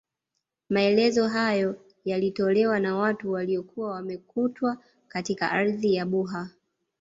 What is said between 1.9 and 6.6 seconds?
yalitolewa na watu waliokuwa wamekutwa katika ardhi ya Buha